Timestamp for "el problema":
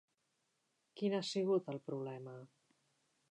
1.75-2.35